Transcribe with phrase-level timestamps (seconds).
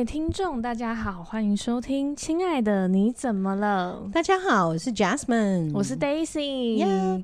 [0.00, 4.04] 位听众，大家好，欢迎收听《亲爱的你怎么了》。
[4.10, 6.82] 大家好，我是 Jasmine，我是 Daisy。
[6.82, 7.22] Yeah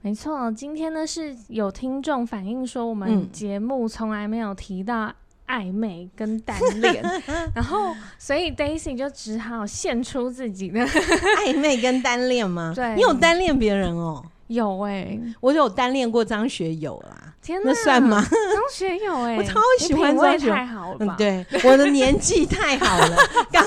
[0.00, 5.14] 没错，今天呢是有听众反映说，我们节目从来没有提到
[5.46, 10.80] 暧昧跟单恋，嗯、然后所以 Daisy 就只好献出自己的
[11.46, 12.72] 暧昧跟单恋吗？
[12.74, 14.24] 对，你有单恋别人哦？
[14.48, 17.34] 有哎、欸，我有单恋过张学友啦。
[17.42, 18.24] 天哪，那算吗？
[18.30, 21.16] 张学友哎、欸， 我超喜欢张学友，太好了吧？
[21.16, 23.16] 嗯、对，我的年纪太好了，
[23.52, 23.64] 刚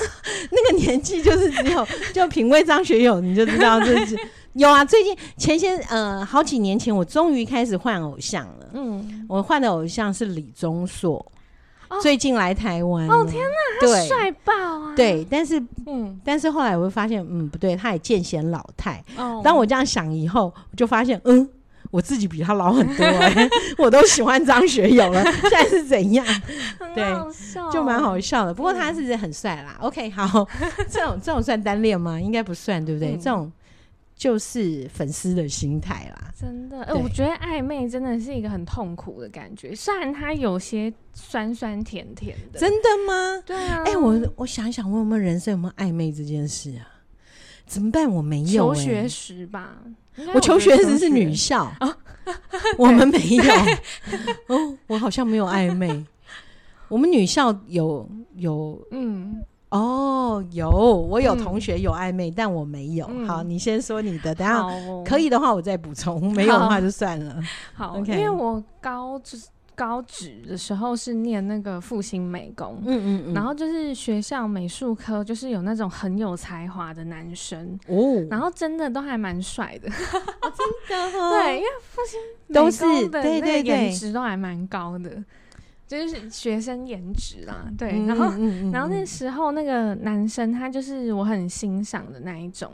[0.50, 4.16] 那个年纪就是只有 就品味张学友，你就知道这是
[4.54, 4.84] 有啊。
[4.84, 8.70] 最近前些呃好几年前，我终于开始换偶像了。
[8.74, 11.24] 嗯，我换的偶像是李钟硕。
[12.00, 14.94] 最近来台湾哦，天哪，他帅爆啊！
[14.96, 19.02] 对，但是嗯，但是后来我会发现，嗯，不对，他也渐显老态。
[19.16, 21.48] 哦，当我这样想以后，我就发现，嗯，
[21.90, 23.06] 我自己比他老很多，
[23.78, 25.22] 我都喜欢张学友了。
[25.42, 26.24] 现在是怎样？
[26.94, 27.04] 对，
[27.72, 28.54] 就蛮好笑的。
[28.54, 29.76] 不过他是很帅啦。
[29.80, 30.46] OK，好，
[30.88, 32.20] 这种这种算单恋吗？
[32.20, 33.16] 应该不算，对不对？
[33.16, 33.50] 这种。
[34.20, 42.60] 就是粉丝的心态啦，真的，哎、欸，我觉得暧昧真的是一个很痛苦的感觉，虽然它有些酸酸甜甜的。
[42.60, 43.42] 真的吗？
[43.46, 46.84] 对啊，哎、欸，我我想一想，我有没有人生有没有暧昧这件事啊？
[47.64, 48.10] 怎么办？
[48.10, 48.74] 我没有、欸。
[48.74, 49.82] 求学时吧，
[50.34, 51.96] 我求学时是女校，啊、
[52.76, 53.44] 我们没有。
[54.54, 56.04] 哦，我好像没有暧昧。
[56.88, 59.42] 我们女校有有，嗯。
[59.70, 63.06] 哦，有，我有同学有暧昧，嗯、但我没有。
[63.08, 64.64] 嗯、好，你先说你的，等下
[65.04, 67.40] 可以的话我再补充，没有的话就算了。
[67.74, 69.40] 好因为我高职
[69.76, 80.52] 高职的时候是念那个复兴美工，嗯嗯嗯，然后就是学校美术科就是有那种很有才华的男生哦，然后真的都还蛮帅的，哦、
[80.88, 82.20] 真的、 哦，对，因为复兴
[82.52, 85.10] 都是对对对，颜值都还蛮高的。
[85.98, 92.72] 就是学生颜值啦，对，嗯、然后，嗯、然后那时候那个男生他就是我很欣赏的那一种。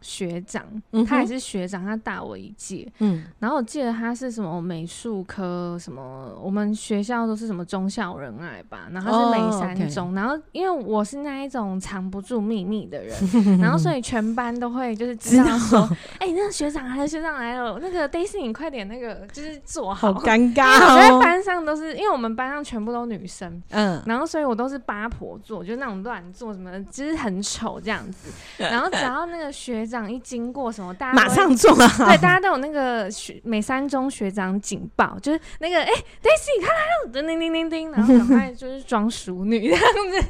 [0.00, 0.64] 学长，
[1.06, 2.86] 他也是学长，他大我一届。
[2.98, 13.16] 嗯，然后我记得他是什么美术科，什么我们学校都是什么忠孝仁爱吧，然后他是美三中，然后因为我是那一种藏不住秘密的人，
[13.58, 15.80] 然后所以全班都会就是知道说，
[16.20, 20.94] 哎，那个学长来了，学长来了，那个 Daisy 你快点那个就是坐好，好尴尬哦。
[20.94, 28.30] 我在班上都是因为我们班上全部都女生，嗯，然后所以我都是八婆坐，就那种乱坐什么的，其实很丑这样子，
[28.62, 29.87] 然后只要那个学。
[29.88, 31.88] 学长一经过什么，大家马上做啊！
[32.06, 40.28] 对，大家都有那个学美三中学长警报，就是那个哎、欸、， Daisy 他来了，叮叮叮叮，然后赶快就是装淑女这样子。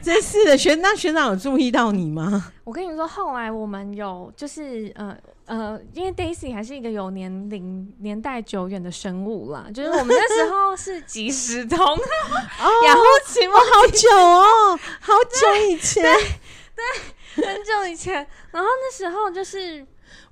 [0.00, 2.52] 真是的，学那学长有注意到你吗？
[2.62, 5.16] 我跟你说，后来我们有就是呃
[5.46, 11.76] 呃，因为 Daisy 还是一个有年龄年代久远的生物啦，就是我们那时候是即时通，
[12.86, 16.04] 然后期末好久哦，好久以前，
[17.34, 17.46] 对。
[17.46, 18.14] 很久以前，
[18.50, 19.80] 然后那时候就是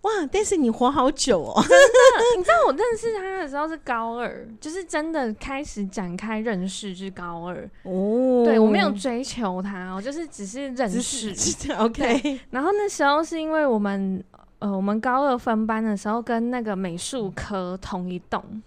[0.03, 2.37] 哇，但是你活好久哦，真的。
[2.37, 8.44] 你知道我认识他的时候是高二，就是真的开始展开认识是高二哦。
[8.44, 11.34] 对，我没有追求他，我就是只是认识。
[11.78, 12.41] OK。
[12.50, 14.22] 然后那时候是因为我们
[14.59, 18.62] 呃，我们高二分班的时候跟那个美术科同一栋。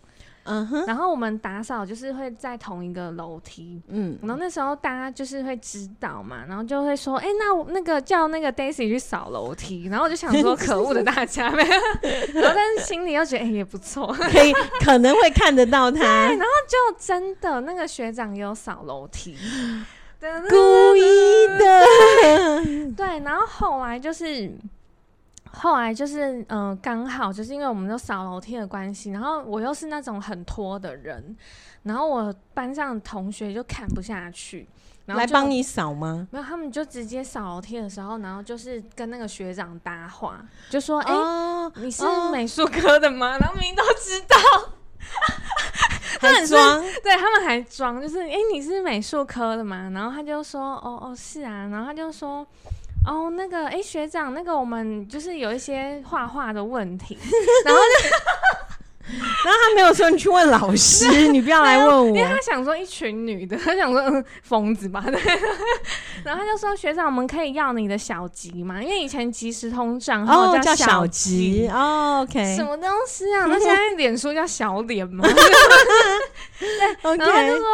[0.45, 11.69] 嗯哼，然后我们打扫就是会在同一个楼梯，嗯，然后那时候大家就是会知道嘛，然后就会说，哎，那我那个叫那个 Daisy 去扫楼梯，然后我就想说，可恶的大家，没有，
[12.41, 14.51] 然后但是心里又觉得，哎，也不错， 可以
[14.81, 19.37] 可能会看得到他， 对，然后就真的那个学长也有扫楼梯，
[20.49, 24.51] 故意的， 对，然后后来就是。
[25.55, 31.35] 后来就是，嗯、呃，刚好就是因为我们都扫楼梯的关系，然后我又是那种很拖的人，
[31.83, 34.67] 然后我班上的同学就看不下去，
[35.05, 36.27] 然后来帮你扫吗？
[36.31, 44.35] 没有，他们就直接扫楼梯的时候，然后就是跟那个学长搭话，就说：“哎、哦，你是美术科的吗？”哦、 然后明明都知道，
[46.19, 49.91] 还装，对他们还装，就是哎，你是美术科的吗？
[49.93, 52.45] 然后他就说：“哦哦，是啊。”然后他就说。
[53.05, 57.17] 哦，那个，哎，学长，那个我们就是有一些画画的问题，
[57.65, 58.09] 然后就，
[59.43, 65.19] 然后他没有说你去问老师，你不要来问我，因为他想说一群女的，他想说嗯，疯子吧，对，
[66.23, 68.81] 然后他就说学长，我们可以要你的小吉嘛？
[68.81, 73.45] 因为以前即时通账号叫小吉，哦，OK，什么东西啊？
[73.47, 75.27] 那 现在脸书叫小脸吗？
[75.27, 76.67] 对，
[77.01, 77.65] 然后他就说。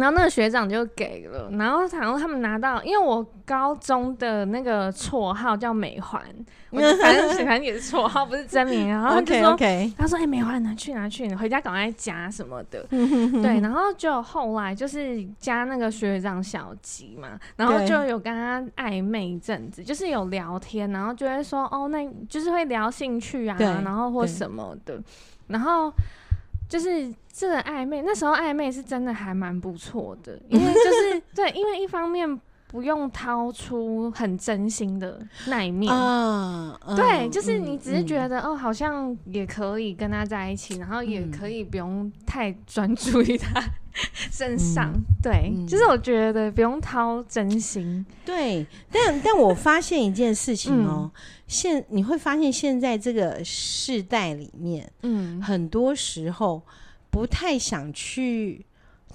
[0.00, 6.22] 然后那个学长就给了，然后然后他们拿到，因为我高中的那个绰号叫美环，
[6.70, 8.88] 我反正 反正也是绰号，不是真名。
[8.88, 9.94] 然后他就说，okay, okay.
[9.98, 12.84] 他说，哎、欸，美环拿去拿去，你回家赶快加什么的。
[12.88, 24.98] 对，然后就后来就是加那个学长小吉嘛，然后就有跟他暧昧一阵子，就是有聊天，然后就会说，哦，那就是会聊兴趣啊，然后或什么的，
[25.48, 25.92] 然后。
[26.70, 35.92] 就是这个暧昧，那时候暧昧是真的还蛮不错的， 因为就是对，因为一方面不用掏出很真心的那一面。
[35.92, 43.60] 啊，对，就是你只是觉得、嗯、哦，好像也可以跟他在一起，然后也可以不用太专注于他
[44.30, 51.10] 身上，嗯、对、嗯，就是我觉得不用掏真心，对，但但我发现一件事情哦。
[51.14, 51.20] 嗯。
[51.50, 56.62] 现你会发现，现在这个世代里面，嗯，很多时候
[57.10, 58.64] 不太想去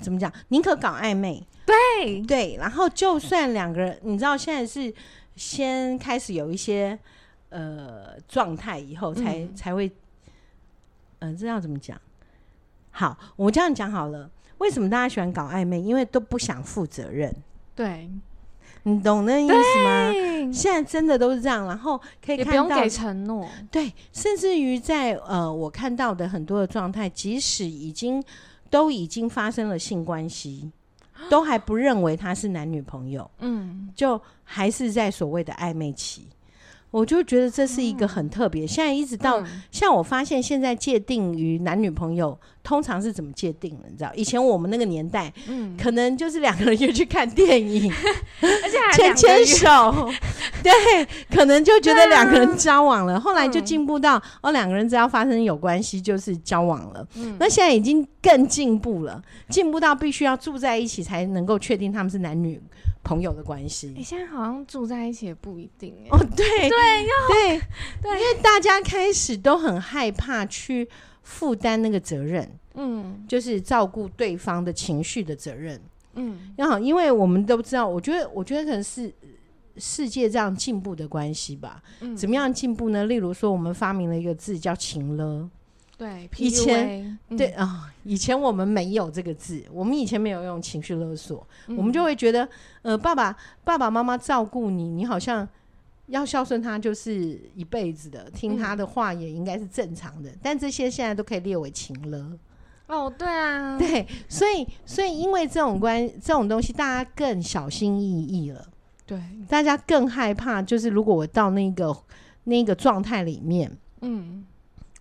[0.01, 2.21] 怎么讲，宁可搞暧昧，对。
[2.23, 4.94] 对，然后就算两个人，你知道现在是
[5.38, 7.00] 先开始有一些
[7.47, 9.88] 呃状态，以后才、嗯、才会，
[11.19, 11.97] 嗯、呃，这要怎么讲？
[12.91, 14.29] 好，我这样讲好了。
[14.60, 15.80] 为什么大家喜欢搞暧昧？
[15.80, 17.34] 因为都不想负责任，
[17.75, 18.10] 对。
[18.88, 19.54] 你懂那意思
[19.84, 20.54] 吗？
[20.54, 28.24] 现在真的都是这样，然后可以看到，也不用给承诺，对，甚至于在呃，我看到的很多的状态，即使已经
[28.69, 30.72] 都已经发生了性关系，
[31.31, 36.28] 都还不认为他是男女朋友，嗯，就还是在所谓的暧昧期。
[36.91, 38.65] 我就觉得这是一个很特别。
[38.65, 43.89] 现在一直到像我发现，现在界定于男女朋友，通常是怎么界定的？
[43.89, 47.91] 你知道，以前我们那个年代，嗯，可能就是两个人就去看电影，
[48.39, 50.09] 而且牵牵手，
[50.63, 50.71] 对，
[51.29, 53.19] 可能就觉得两个人交往了。
[53.19, 57.05] 后来就进步到哦，两个人只要发生有关系就是交往了。
[57.39, 62.61] 那现在已经更进步了，进步到必须要住在一起才能够确定他们是男女
[63.06, 66.07] 朋友的关系，你、欸、现在好像住在一起也不一定哎。
[66.10, 67.62] 哦，对 对对
[68.02, 70.90] 对，因为大家开始都很害怕去
[71.22, 75.80] 负担那个责任，嗯，就是照顾对方的情绪的责任，
[76.16, 79.13] 嗯，然后因为我们都知道，我觉得我觉得可能是
[79.78, 81.81] 世界这样进步的关系吧。
[82.00, 83.06] 嗯，怎么样进步呢？
[83.06, 85.48] 例如说，我们发明了一个字叫情勒。
[85.97, 87.71] 对，以前、嗯、对啊、哦，
[88.03, 92.47] 以前我们没有这个字，我们以前没有用情绪勒索、嗯，我们就会觉得，
[92.81, 93.33] 呃，爸爸
[93.63, 95.47] 爸爸妈妈照顾你，你好像
[96.07, 100.39] 要孝顺他就是一辈子的，听他的话也应该是正常的、嗯。
[100.44, 102.38] 但这些现在都可以列为情勒。
[102.88, 108.68] 哦，对啊，对，所以所以因为这种关这种东西，大家更小心翼翼了。
[109.06, 111.95] 对，大家更害怕，就是如果我到那个
[112.44, 113.71] 那个状态里面，
[114.01, 114.45] 嗯。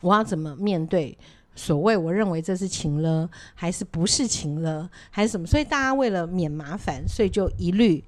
[0.05, 1.17] 我要怎么面对
[1.57, 5.47] 所谓我认为这是情了，还是不是情了，还是什么？
[5.47, 8.05] 所以大家为了免麻烦，所以就一律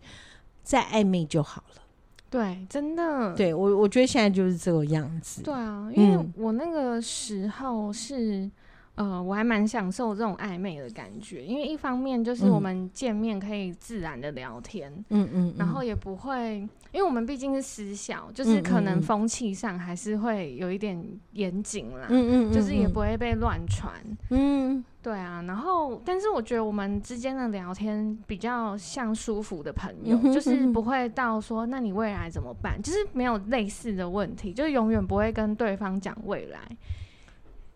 [0.62, 1.82] 再暧昧就好了。
[2.28, 3.34] 对，真的。
[3.34, 5.42] 对我，我觉得现在就是这个样子。
[5.42, 8.42] 对啊，因为我那个时候是。
[8.42, 8.52] 嗯
[8.96, 16.60] 呃，我还蛮享受这种暧昧的感觉，因为一方面就是我们见面可以自然的聊天，嗯嗯，然后也不会，
[16.92, 20.98] 因为我们毕竟是私校，就是可能风气上还是会有一点
[21.32, 23.92] 严谨啦，嗯嗯，就是也不会被乱传，
[24.30, 36.58] 嗯，对啊，然后但是我觉得我们之间的聊天比较像舒服的朋友，就是不会到说那你未来怎么办，就是没有类似的问题，就永远不会跟对方讲未来。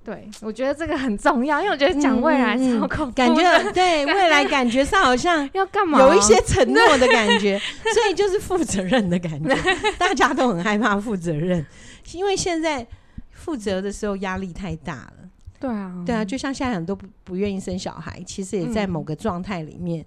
[0.02, 3.42] 对，我觉得这个很重要，因为我觉得讲未来超恐怖，感觉
[3.73, 7.59] 对未来感觉上好像要干嘛，有一些承诺的感觉，
[7.92, 9.54] 所以就是负责任的感觉，
[9.99, 11.64] 大家都很害怕负责任，
[12.12, 12.87] 因为现在
[13.30, 15.12] 负责的时候压力太大了。
[15.61, 20.02] 对啊，对啊，就像现在很多不不愿意生小孩，其实也在某个状态里面，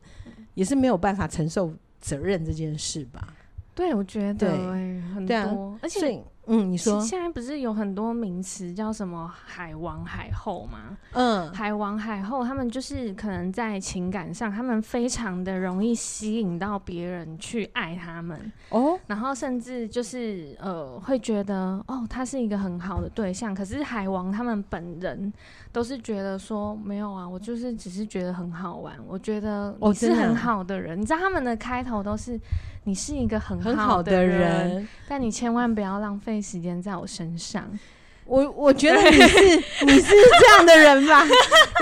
[0.56, 1.72] 也是没有办法承受
[2.02, 3.28] 责任这件事吧。
[3.76, 4.58] 对，我觉得
[5.14, 6.20] 很多，啊、而且。
[6.46, 10.98] 嗯，你说现在不是有很多名词叫什么海王海后吗？
[11.14, 25.32] 嗯，海王海后他们就是可能在情感上，他们非常的容易吸引到别人去爱他们哦，然后甚至就是呃会觉得哦他是一个很好的对象，可是海王他们本人
[25.72, 32.38] 都是觉得说没有啊，我就是只是觉得很好玩，我觉得我是很好的人，哦，你知道他们的开头都是
[32.84, 36.33] 你是一个很好的人，很好的人，但你千万不要浪费。
[36.34, 37.70] 费时间在我身上，
[38.26, 41.24] 我我觉得你是 你是这样的人吧？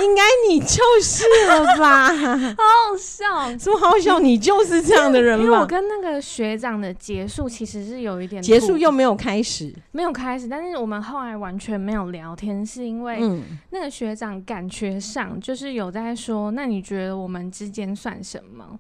[0.02, 2.10] 应该你就是了吧？
[2.12, 4.20] 好好笑，什么好笑？
[4.20, 5.46] 你就是这样的人吗？
[5.46, 13.22] 因为我跟那个学长的结束其实是有一点结束又没有开始，没有开始，但是我们后来完全没有聊天，是因为
[13.70, 18.78] 那个学长感觉上就是有在说，那你觉得我们之间算什么？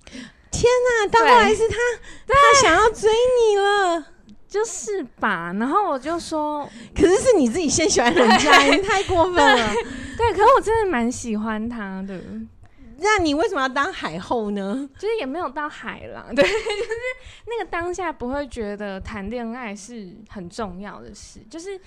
[0.52, 1.76] 天哪，到后来是他
[2.28, 4.06] 他想要追你了。
[4.52, 9.74] 就是吧，然后我就说， 可是是你自己先喜欢人家，你太过分了。
[10.18, 12.22] 对，可是我真的蛮喜欢他的。
[12.98, 14.90] 那你为什么要当海后呢？
[15.00, 16.56] 就是也没有到海浪， 对，就是
[17.48, 21.80] 那个当下不会觉得谈恋爱是很重要的事，就是。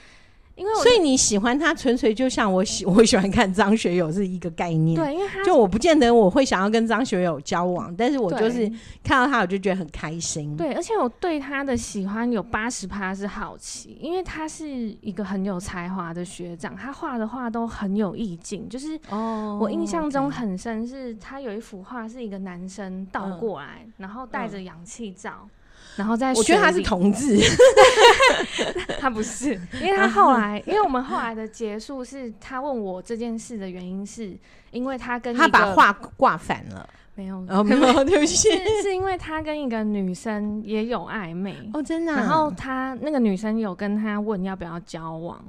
[0.57, 4.95] 因为所以你喜欢他，纯粹就像我喜 我喜欢看张学友是一个概念。
[4.95, 8.71] 对，因为他就我不见得我会想要跟张学友交往，但是我就是
[9.03, 10.57] 看到他，我就觉得很开心。
[10.57, 18.69] 对，而且我对他的喜欢有八十趴是好奇，因为他是一个很有才华的学长，他画的画都很有意境。
[18.69, 25.49] 就是哦，我印象中很深，是他有一幅画是一个男生倒过来，嗯、然后戴着氧气罩。
[25.97, 27.39] 然后在我觉得他是同志，
[28.99, 34.37] 他不是，因为他后来，因为我们后来的结束是他问我这件事的原因，是
[34.71, 41.55] 因为他跟他把话挂反了，没有，哦，没有， 对不起，是是因为他跟一个女生也有暧昧。
[41.73, 45.41] 哦，真的，然后他那个女生有跟他问要不要交往，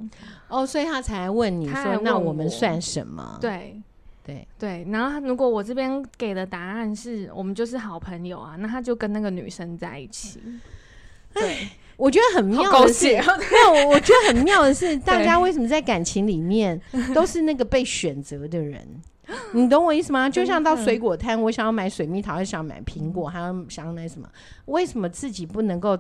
[0.48, 3.38] 哦，所以他才问你说，那我们算什么？
[3.42, 3.82] 对。
[4.26, 10.40] 对对，然后如果我这边给的答案是我们就是好朋友啊，那他就跟那个女生在一起。
[11.32, 16.82] 对，我觉得很妙的是，没有，我觉得很妙的是，大家为什么在感情里面
[17.14, 18.84] 都是那个被选择的人？
[19.54, 20.28] 你懂我意思吗？
[20.28, 24.28] 就像到水果摊，我想要买水蜜桃，还想买苹果，还要想要买什么？
[24.66, 25.96] 为什么自己不能够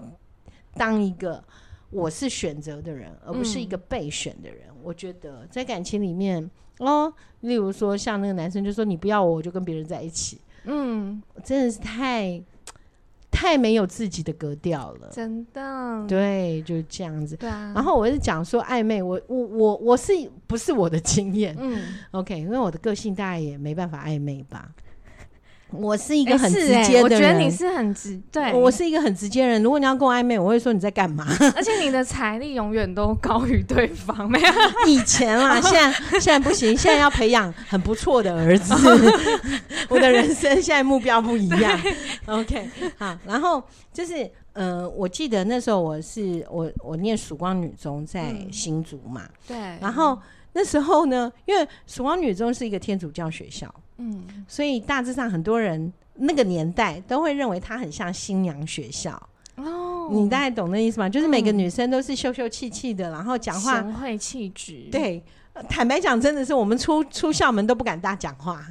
[0.73, 1.43] 当一个
[1.91, 4.61] 我是选择的人，而不是一个被选的人？
[4.69, 6.49] 嗯、我觉得在感情里面。
[6.79, 12.41] 哦，例如说，像那个男生就说：“你不要我，我就跟别人在一起。”嗯，真的是太
[13.29, 16.05] 太没有自己的格调了，真的。
[16.07, 17.35] 对，就是这样子。
[17.35, 17.71] 对啊。
[17.75, 20.11] 然后我是讲说暧昧，我我我我是
[20.47, 21.55] 不是我的经验？
[21.59, 24.71] 嗯，OK，因为我的个性大概也没办法暧昧吧。
[25.81, 29.61] 我是一个很直接的人，欸欸，我觉得你是很直，对，我是一个很直接的人。
[29.63, 31.25] 如果你要跟我暧昧，我会说你在干嘛？
[31.55, 34.47] 而且你的财力永远都高于对方，没有？
[34.87, 38.73] 以前啦， 现在现在不行，现在要培养很不错的儿子。
[39.89, 41.79] 我的人生现在目标不一样。
[42.25, 43.61] OK，好，然后
[43.93, 50.17] 就是，呃，我记得那时候我是我我念曙光女中在新竹嘛，嗯，对，然后
[50.57, 53.73] 那时候呢，因为曙光女中是一个天主教学校。
[53.97, 59.11] 嗯，所以大致上很多人那个年代都会认为它很像新娘学校
[59.55, 61.09] 哦，你大概懂那意思吗？
[61.09, 64.87] 就是每个女生都是秀秀气气的，然后讲话贤惠气质。
[64.91, 65.23] 对，
[65.69, 68.65] 坦白讲，真的是我们出出校门都不敢大讲话。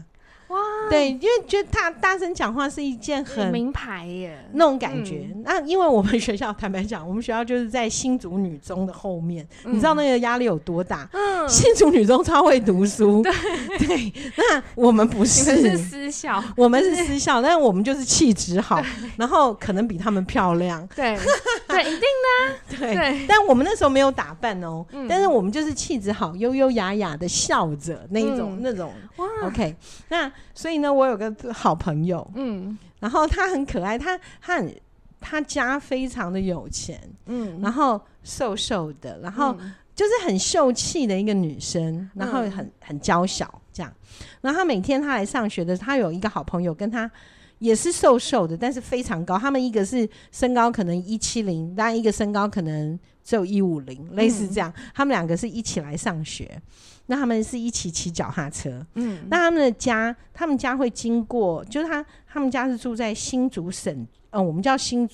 [0.48, 0.58] 哇，
[0.90, 5.28] 对，因为觉得他大声讲话是一件很名牌耶，那种感觉。
[5.34, 11.08] 嗯、那因为我们学校，坦白讲，我们学校就是在新竹女中的后面，嗯、你知道那个压力有多大？
[11.12, 13.32] 嗯，新竹女中超会读书，对。
[13.86, 14.12] 对。
[14.36, 18.82] 那我们不是，是私校，我们是私校，但是我们就是气质好，
[19.16, 21.18] 然后可能比他们漂亮， 对。
[21.66, 22.94] 对，一定的， 对。
[22.94, 23.26] 对。
[23.26, 28.92] 但我们那时候没有打扮哦，嗯、但是我们就是气质好，优优雅雅的笑着那一种、嗯、那种。
[29.16, 29.74] 哇，OK，
[30.08, 30.30] 那。
[30.54, 34.74] 所以呢，我有个好朋友，嗯，然后他很可爱，他他很
[35.20, 39.56] 他家非常的有钱，嗯，然后瘦瘦的，然后
[39.94, 43.92] 就是很秀气的一个女生，然后很很娇小这样。
[44.40, 47.10] 然后他每天他来上学的，他有一个好朋友跟他
[47.58, 49.38] 也是瘦瘦的，但是非常高。
[49.38, 54.72] 他们一个是身高可能一七零，但一个身高可能只有一五零，类似这样。
[54.94, 56.60] 他们两个是一起来上学。
[57.06, 65.06] 那他们是一起骑脚踏车，嗯，那他们的家，他们家会经过，就是他他们家是住在新竹省，呃，我们叫新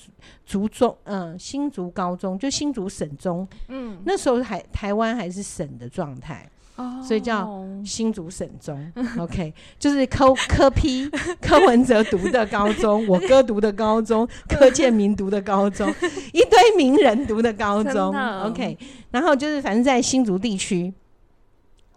[0.45, 11.09] 竹中，嗯、呃，新竹高中，就新竹省中，嗯，那时候还台湾还是省的状态，哦，所以叫新竹省中， OK，就是柯柯批
[11.41, 15.93] 柯文哲读的高中， 我哥读的高中，柯建铭读的高中，
[16.31, 18.77] 一堆名人读的高中，OK，
[19.11, 20.93] 然后就是反正在新竹地区。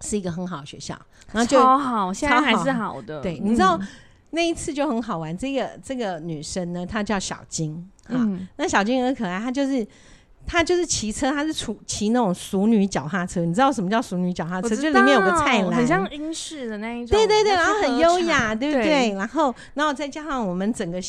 [0.05, 0.95] 是一个很好的学校，
[1.33, 3.21] 然后就超好，现在还是好的。
[3.23, 3.89] 对，你知道、嗯、
[4.31, 5.37] 那一次就很好玩。
[5.37, 9.87] 这个这个女生呢，她叫小金，嗯，那小金很可爱，她就是
[10.47, 13.41] 她就是骑车，她是骑骑那种熟女脚踏车。
[13.41, 14.77] 你知道什么叫熟女脚踏车？
[14.77, 17.17] 就里面有个菜篮，很像英式的那一种。
[17.17, 18.85] 对对对，然后很优雅，对不对？
[18.85, 21.01] 对然后然后再加上我们整个。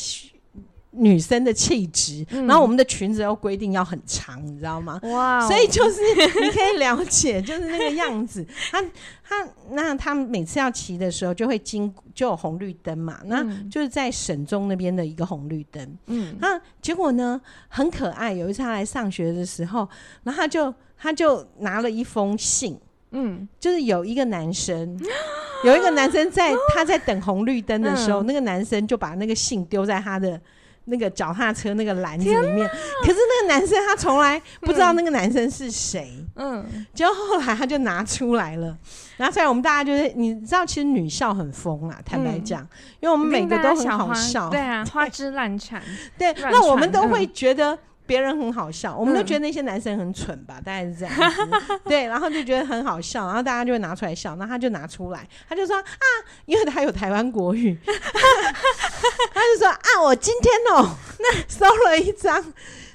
[0.96, 4.98] 女生的气质，然后我们的裙子又规定要很长，你知道吗？
[5.04, 5.46] 哇！
[5.46, 6.00] 所以就是
[6.40, 8.44] 你可以了解，就是那个样子。
[8.72, 8.82] 他
[9.22, 15.98] 他那他每次要骑的时候，就会经就有红绿灯嘛，那就是在省中那边的一个红绿灯。
[16.06, 18.32] 嗯，那结果呢很可爱。
[18.32, 19.88] 有一次他来上学的时候，
[20.22, 22.78] 然后他就他就拿了一封信。
[23.10, 24.98] 嗯，就是有一个男生，
[25.64, 30.40] 有一个男生在他在等红绿灯的时候，那个男生就把那个信丢在他的。
[30.86, 32.68] 那个脚踏车那个篮子里面，
[33.02, 36.64] 可是那个男生他从来不知道那个男生是谁，嗯，
[36.94, 38.76] 结果后来他就拿出来了，
[39.18, 42.60] 拿出来我们大家就是你知道，其实女校很疯啊，坦白讲，
[43.00, 45.82] 因为我们每个都很好笑，对啊， 花枝乱颤，
[46.18, 47.78] 对，那我们都会觉得。
[48.06, 51.80] 别人很好笑，我们都觉得那些男生很蠢吧，嗯、大概是这样子。
[51.84, 56.06] 对，然后就觉得很好笑，然后大家就会拿出来笑，然后他就拿出来，他就说啊，
[56.46, 62.42] 因为他有台湾国语， 他就说啊，我今天哦、喔， 那收了一张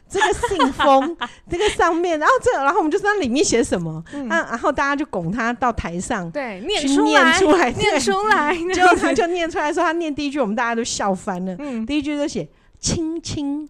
[0.09, 1.17] 这个信封，
[1.49, 12.47] 这个上面，然后这个，然后我们就知道里面写什么，嗯、啊，然后大家就拱他到台上，对，念出来，念出来，结果他就念出来说他念第一句，我们大家都笑翻了，嗯、第一句就写
[12.79, 13.69] 亲亲。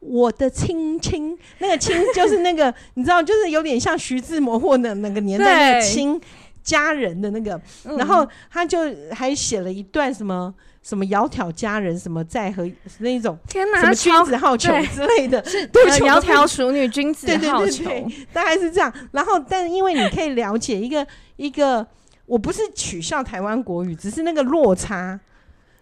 [0.00, 6.20] 我的亲亲，那个亲就是那个，你知道，就是有点像徐志摩或那那个年代的亲
[6.62, 7.60] 家人的那个。
[7.96, 8.78] 然后他就
[9.12, 10.52] 还写了一段什么
[10.82, 12.68] 什么窈窕佳人，什么在和
[13.00, 18.92] 那一种，天哪，什么君子好逑之类的，是 窈窕淑女，君子好逑，大概是这样。
[19.12, 21.86] 然后，但是因为你可以了解一个一个，
[22.24, 25.20] 我不是取笑台湾国语，只是那个落差，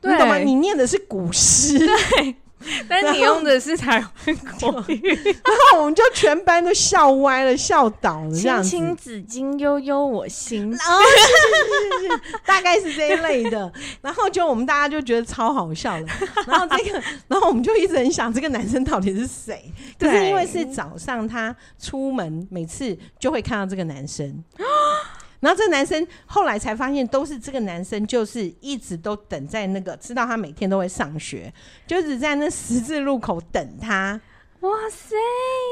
[0.03, 0.39] 你懂吗？
[0.39, 2.35] 你念的是古诗，对。
[2.89, 8.69] 但你用的是台湾国语，然后我们就全班都笑歪了，笑倒了，这样子。
[8.69, 10.75] 青青子衿，悠悠我心。
[10.75, 13.71] 哦，是是是是，大概是这一类的。
[14.03, 16.07] 然后就我们大家就觉得超好笑了。
[16.47, 19.73] 然后这个， 然后我们就一直很想，这个男生到底是谁？
[19.99, 24.43] 可是因为是早上，他出门每次就会看到这个男生。
[25.41, 31.53] 然后这个男生后来才发现，都是这个男生，就是一直都等在那个，知道他每天都会上学，
[31.87, 34.21] 就是在那十字路口等他。
[34.61, 35.15] 哇塞！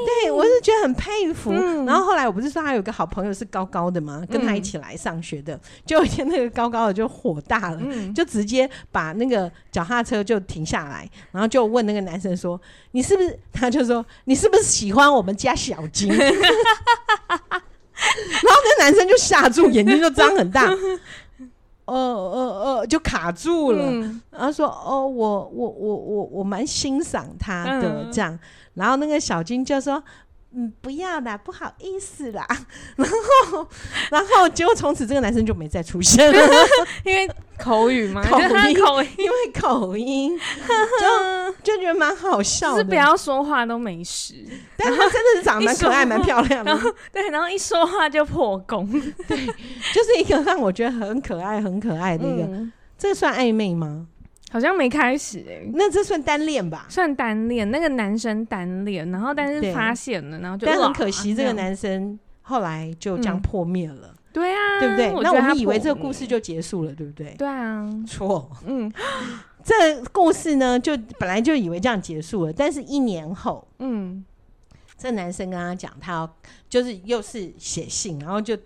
[0.05, 1.51] 对，我是觉得很佩服。
[1.51, 4.23] 嗯、然后后来我不是说他有个好朋友是高高的吗？
[4.31, 12.57] 跟他一起来上学的，就有一天那个高高的就火大了，嗯、就直接把那个脚踏车就停下来，然后就问那个男生说
[12.91, 16.09] ：“你是不是？”他就说：“你是不是喜欢我们家小金？”
[18.43, 20.65] 然后那男生就吓住，眼睛就张很大，
[21.85, 23.85] 呃呃呃，就卡住了。
[23.87, 28.37] 嗯、然后说：“哦，我我我我我蛮欣赏他的、嗯、这样。”
[28.75, 30.03] 然后那个小金就说。
[30.55, 32.47] 嗯，不要啦，不好意思啦。
[32.95, 33.07] 然
[33.51, 33.67] 后，
[34.09, 36.39] 然后结果从此这个男生就没再出现了，
[37.03, 37.29] 因为
[37.59, 40.39] 口语嘛，口 音，口音，因为口音，
[40.99, 42.77] 就就觉得蛮好笑的。
[42.77, 44.33] 是不要说话都没事，
[44.77, 46.71] 但他真的是长得蛮可爱、 蛮漂亮的。
[46.71, 48.89] 然后，对，然后一说话就破功，
[49.27, 49.37] 对，
[49.93, 52.43] 就是一个让我觉得很可爱、很可爱的一个。
[52.43, 54.07] 嗯、这个算暧昧吗？
[54.49, 56.85] 好像没开始哎、欸，那这算单恋吧？
[56.89, 64.17] 算单恋，那个男生单恋，然后但是发现了，然后就但很可惜，这个男生后来就这样破灭了、嗯。
[64.31, 65.11] 对啊，对不对？
[65.11, 67.35] 我那我们以为这个故事就结束了，对不对？
[67.37, 68.49] 对啊，错。
[68.65, 68.91] 嗯，
[69.63, 74.23] 这故事呢，就本来就以为这样结束了，但是一年后，嗯，
[74.97, 76.37] 这男生跟他讲，他要
[76.69, 78.57] 就是又是写信，然后就。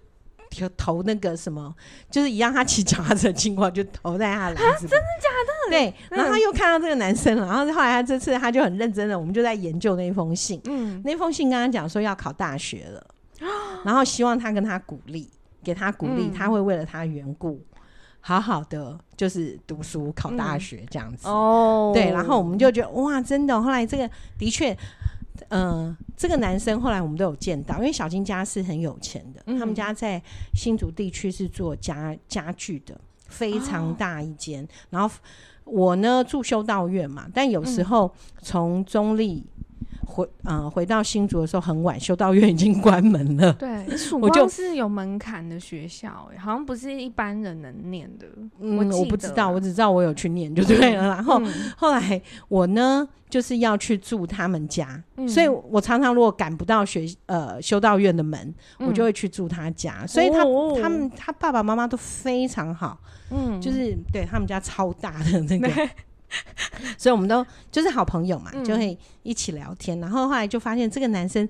[0.59, 1.73] 就投那个什么，
[2.09, 4.91] 就是一样，他骑脚踏车经过，就投在他的篮子里。
[4.91, 5.71] 真的假的？
[5.71, 5.93] 对。
[6.09, 10.61] 然后他又看到这个男生了，然后后来他这次他就很认真的，我们就在研究那封信。
[10.65, 11.01] 嗯。
[11.05, 13.05] 那封信跟他讲说要考大学了，
[13.85, 15.29] 然后希望他跟他鼓励，
[15.63, 17.63] 给他鼓励，他会为了他缘故，
[18.19, 21.27] 好好的就是读书考大学这样子。
[21.27, 21.91] 哦。
[21.93, 22.11] 对。
[22.11, 23.61] 然后我们就觉得哇，真的。
[23.61, 24.77] 后来这个的确。
[25.49, 30.21] 嗯、呃，这个男生后来我们都有见到，因为小金家是很有钱的，嗯、他们家在
[30.53, 34.63] 新竹地区是做家家具的，非常大一间。
[34.63, 35.15] 哦、然后
[35.63, 39.43] 我呢住修道院嘛，但有时候从中坜
[40.11, 43.53] 回呃回到新竹的时候很晚，修道院已经关门了。
[43.53, 48.27] 对，曙光是有门槛的学校，欸，好像不是一般人能念的。
[48.59, 51.03] 嗯，我，我不知道，我只知道我有去念就对了。
[51.03, 53.07] 嗯、然后、嗯、后来我呢。
[53.31, 58.37] 就是要去住他们家，嗯、所以我常常如果赶不到学呃修道院的门，
[58.77, 60.05] 嗯、我就会去住他家。
[60.05, 60.43] 所以他
[60.81, 65.89] 他们他爸爸妈妈都非常好，嗯，就是对他们家超大的那个， 对
[66.97, 69.99] 所以我们都就是好朋友嘛，嗯、就会一起聊天。
[69.99, 71.47] 然后后来就发现这个男生。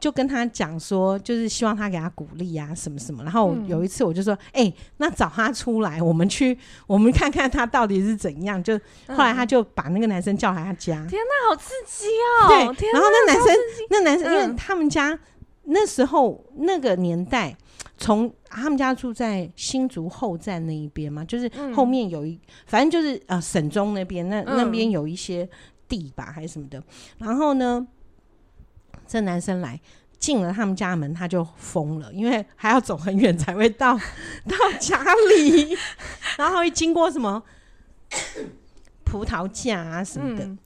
[0.00, 3.22] 就跟他讲说，就是希望他给他鼓励啊，什么什么。
[3.22, 8.62] 然后有一次我就说，哎、那找他出来，我们去，我们看看他到底是怎样。
[8.62, 11.06] 就后来他就把那个男生叫来他家。
[11.06, 12.06] 天哪，好刺激
[12.42, 12.74] 哦！
[12.76, 13.56] 对，然后那男生，
[13.88, 15.18] 那男生，因为他们家
[15.64, 17.56] 那时候那个年代，
[17.96, 25.48] 从他们家住在新竹后站那一边嘛，就是后面有一，反正就是呃省中那边，那那边有一些
[25.88, 26.82] 地吧，还是什么的。
[27.18, 27.86] 然后呢，
[29.06, 29.80] 这男生来
[30.18, 33.96] 进了他们家门，他就疯了，因为还要走很远才会到
[34.46, 35.76] 到家里，
[36.38, 37.42] 然后会经过什么？
[39.04, 40.58] 葡萄架啊什么的，嗯、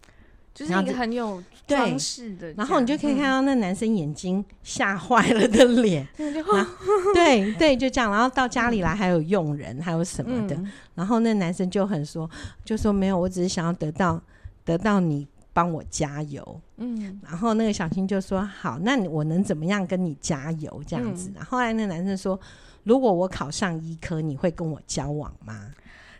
[0.54, 1.42] 就是一个很有
[1.76, 2.52] 装饰的。
[2.52, 6.66] 然后你就可以看到那男生眼睛吓坏了的脸， 嗯、
[7.14, 8.10] 对对，就这样。
[8.10, 10.56] 然后到家里来还有佣人，还有什么的。
[10.56, 12.28] 嗯、然后那男生就很说，
[12.64, 14.20] 就说没有，我只是想要得到
[14.64, 15.26] 得到你。
[15.50, 20.80] 帮我加油，嗯，然后那个小青就说：“好，那我能怎么样跟你加油？
[20.86, 21.30] 这样子。
[21.30, 22.38] 嗯”然后后来那男生说
[22.84, 25.66] ：“如果我考上医科，你会跟我交往吗？”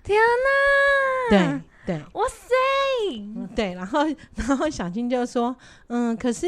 [0.03, 0.19] 天
[1.31, 1.31] 哪！
[1.31, 2.55] 对对，哇塞、
[3.35, 3.49] 嗯！
[3.57, 4.01] 对，然后
[4.37, 5.57] 然后小金就说
[5.89, 6.47] ：“嗯，可是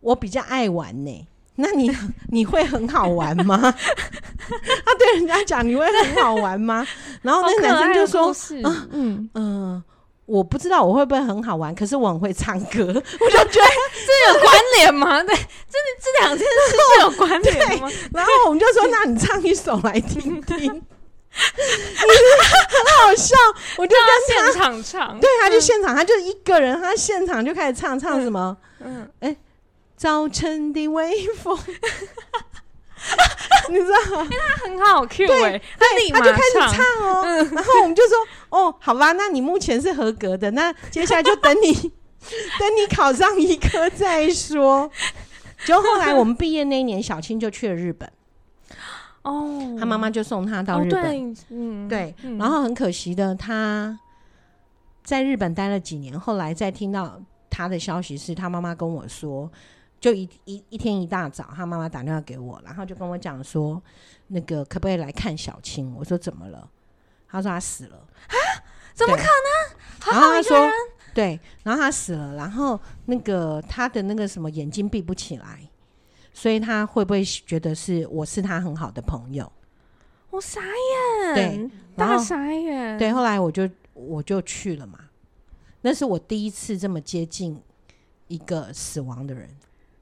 [0.00, 1.28] 我比较爱玩呢。
[1.54, 1.88] 那你
[2.32, 3.56] 你会很好玩吗？”
[4.84, 6.84] 他对人家讲：“你会很好玩吗？”
[7.22, 9.30] 然后那个男生就说：“嗯嗯。
[9.34, 9.84] 嗯”
[10.26, 12.90] 我不知道我会不会很好玩，可是我很会唱歌， 我
[13.30, 13.70] 就觉得
[14.06, 15.22] 这有关联吗？
[15.22, 17.88] 对，这这两件事是有关联吗？
[18.12, 20.82] 然后我们就说：“那你唱一首来听听。”
[21.34, 23.36] 很好笑，
[23.76, 24.12] 我就跟他
[24.52, 28.56] 现场唱，对，他就现场，他就一个人，他现场就开始唱，唱什么？
[28.80, 29.36] 嗯，哎，
[29.96, 31.58] 早晨的微风。
[33.68, 34.28] 你知道吗？
[34.30, 35.86] 因为他很好 Q 对，他
[36.18, 38.16] 他就开始唱哦，嗯、然后我们就说
[38.48, 41.72] 哦，好吧，那你目前是合格的，那接下来就等你
[42.58, 44.90] 等你考上医科再说。
[45.66, 48.10] 就后来我们毕业那一年，小青就去了日本
[49.24, 53.98] 哦，他妈妈就送他到日本，嗯，对，然后很可惜的，他
[55.02, 59.50] 在日本待了几年，后来再听到他的消息是他妈妈跟我说。
[60.00, 63.82] 就一一一天一大早，他妈妈打电话给我，然后就跟我讲说，
[64.26, 65.94] 那个可不可以来看小青？
[65.98, 66.68] 我说怎么了？
[67.26, 68.36] 他说他死了啊？
[68.92, 70.12] 怎么可能？
[70.12, 70.70] 然后他说
[71.14, 75.60] 对，然后他死了，然后那个他的那个什么眼睛闭不起来，
[76.34, 79.50] 所以他会不会觉得是我是他很好的朋友？
[80.30, 82.98] 我傻眼，对，大傻眼。
[82.98, 84.98] 对，后来我就我就去了嘛，
[85.80, 87.56] 那是我第一次这么接近
[88.26, 89.48] 一个死亡的人。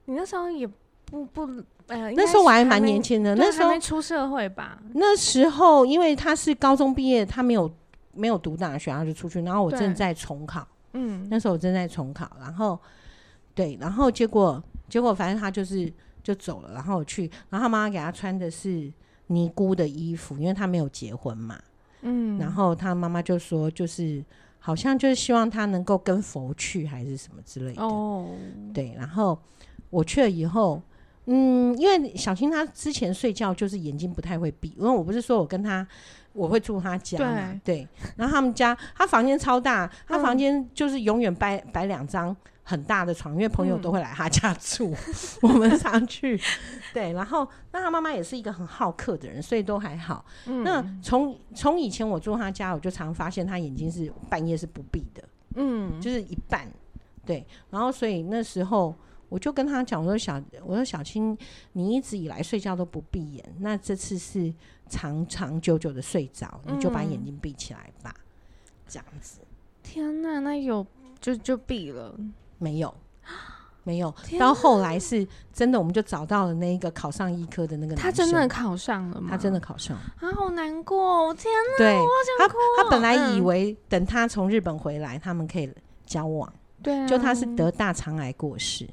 [0.07, 0.67] 你那时候也
[1.05, 1.43] 不不
[1.89, 4.81] 呃，那时候我还蛮年轻的，那时候还没出社会吧？
[4.95, 7.71] 那时候因为他是高中毕业，他没有
[8.15, 12.79] 没有读大学，他就出去，然后我正在重考，嗯，那时候我正在重考，然后
[13.55, 15.93] 对，然后结果结果反正他就是
[16.23, 18.93] 就走了，然后我去，然后他妈妈给他穿的是
[19.27, 21.59] 尼姑的衣服，因为他没有结婚嘛，
[22.03, 24.25] 嗯，然后他妈妈就说就是
[24.59, 28.29] 好像就是希望他能够跟佛去还是什么之类的，哦，
[28.73, 29.39] 对，然后。
[29.93, 30.81] 我去了以后，
[31.27, 35.87] 嗯，因为小青他之前睡觉就是眼睛不太会闭，因为我不是说我跟他
[36.33, 46.41] 我会住他家嘛，对，对，然后他们家他房间超大，他房间就是永远摆摆两张很大的床，因为朋友都会来他家住，嗯、 我们常去，
[46.93, 50.25] 对，然后那他妈妈也是一个很好客的人，所以都还好。
[50.47, 55.23] 嗯、那从从以前我住他家，我就常发现他眼睛是半夜是不闭的，
[55.57, 56.67] 嗯，就是一半，
[57.27, 58.95] 对，然后所以那时候。
[59.29, 61.35] 我就跟他讲，我说小，我说小青，
[61.73, 64.53] 你一直以来睡觉都不闭眼，那这次是
[64.91, 68.23] 长长久久的睡着，你就把眼睛闭起来吧，嗯、
[68.87, 69.41] 这样子。
[69.83, 70.87] 天呐，那有
[71.19, 72.15] 就就闭了？
[72.63, 72.95] 没有，
[73.83, 74.15] 没有。
[74.39, 78.05] 到后来是真的，我们就找到了那个考上医科的那个男生。
[78.05, 79.29] 他真的考上了吗？
[79.31, 80.03] 他真的考上了。
[80.21, 81.35] 啊，好难过！
[81.35, 81.99] 天哪，对。
[82.39, 85.69] 他他本来以为等他从日本回来，他们可以
[86.07, 86.51] 交往。
[86.83, 88.89] 对、啊，就他是得大肠癌过世。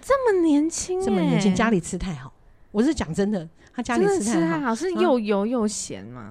[0.00, 2.32] 这么年轻，这么年轻，家里吃太好。
[2.70, 6.30] 我是讲真的，他家里吃太好，是又油又咸嘛。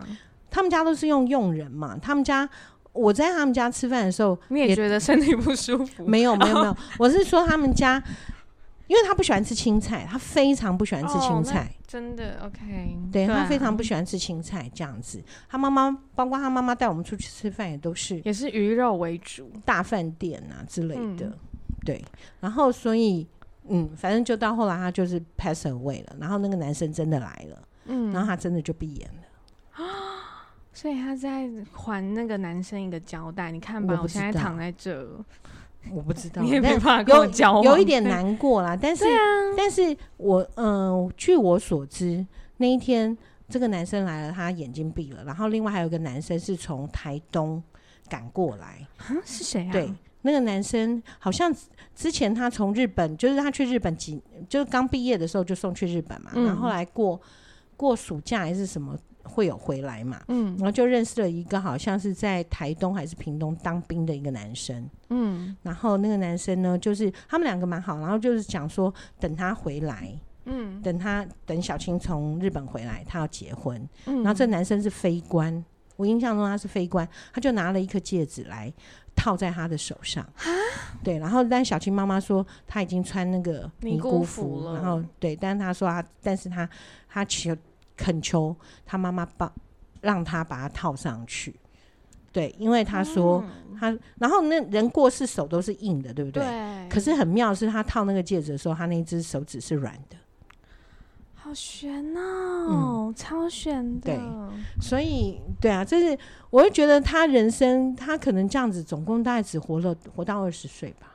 [0.49, 1.97] 他们家都是用佣人嘛。
[1.99, 2.47] 他们家，
[2.93, 6.05] 我在他们家吃饭的时候，你也觉得身体不舒服？
[6.07, 6.77] 没有，没有，没有。
[6.97, 8.01] 我是说他们家，
[8.87, 11.69] 因为他不喜欢吃青菜，他非常不喜欢吃青菜。
[11.87, 12.97] 真的，OK。
[13.11, 15.21] 对，他非常不喜欢吃青菜，这样子。
[15.49, 21.31] 他妈妈，包括他妈妈带我们出去吃饭，也都是也是鱼肉为主，大饭店啊之类的。
[21.85, 22.03] 对，
[22.39, 23.27] 然后所以。
[23.69, 26.13] 嗯，反正就到后来，他就是 pass away 了。
[26.19, 29.81] 然后那个男生真的来了，嗯，然后他真的就闭眼了。
[29.81, 29.87] 啊，
[30.73, 33.51] 所以他在还那个男生一个交代。
[33.51, 35.07] 你看吧，我，我现在躺在这，
[35.91, 38.75] 我不知 道，你也没办法跟我交往，有一点难过啦。
[38.75, 39.19] 但是，啊、
[39.55, 42.25] 但是我嗯、呃，据我所知，
[42.57, 43.15] 那一天
[43.47, 47.61] 这个男生来了，他眼睛闭了，然后另外还有一个男生是从台东
[48.09, 49.71] 赶过来，啊，是谁啊？
[49.71, 51.53] 对，那个男生好像
[51.93, 57.21] 之前他从日本，就是他去日本几，就是刚毕业的时候就送去日本嘛，嗯、然后后来过
[57.77, 58.97] 过暑假还是什么。
[59.23, 60.21] 会有回来嘛？
[60.27, 64.87] 嗯，然后就认识了一个好像是在台东还是屏东当兵的一个男生。
[65.09, 70.13] 嗯，然后那个男生呢，就是他们两个蛮好，然后就是讲说等他回来，
[70.45, 73.81] 嗯，等他等小青从日本回来，他要结婚。
[74.05, 75.63] 嗯，然后这男生是非官，
[75.95, 78.71] 我印象中他是非官，他就拿了一颗戒指来
[79.15, 80.23] 套在他的手上。
[80.23, 80.43] 啊，
[81.03, 86.69] 对，然后但小青妈妈说他已经穿那个尼姑服了，然后对，但是他说他，但是他
[87.09, 87.55] 他求。
[88.03, 88.53] 恳求
[88.85, 89.49] 他妈妈帮
[90.01, 91.55] 让他把它套上去，
[92.33, 93.41] 对，因为他说
[93.79, 96.43] 他，然后那人过世手都是硬的，对不对？
[96.43, 96.89] 对。
[96.89, 100.17] 可是很妙的是，他套那个戒指的时候，他那只手指是软的，
[101.33, 104.13] 好悬哦，嗯、超悬的。
[104.13, 104.19] 对，
[104.81, 106.17] 所以对啊，就是
[106.49, 111.12] 我会觉得他人生他可能这样子，总共大概只活了活到二十岁吧。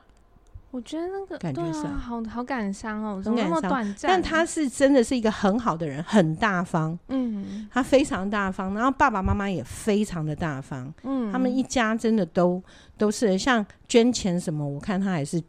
[0.71, 4.11] 我觉得那个感觉是、啊、好好感伤哦，怎么那么短暂。
[4.11, 6.97] 但他是真的是一个很好的人，很大方。
[7.07, 10.93] 嗯，他非常大方，然后爸爸妈妈也非常的大方。
[11.03, 12.61] 嗯，他们一家真的都
[12.97, 15.41] 都是像捐钱什么，我看他还是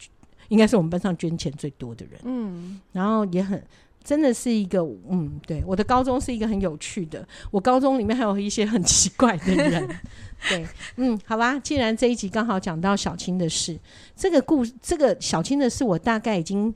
[0.48, 2.20] 应该是我们班上捐钱最多的人。
[2.24, 3.62] 嗯，然后也很。
[4.02, 9.88] 真的是一个，嗯，对，我的高中是一个很有趣的，我高中里面还有一些很奇怪的人，
[10.48, 13.78] 对，嗯，好吧，既然这一集刚好讲到小青的事，
[14.16, 16.74] 这个故，这个小青的事，我大概已经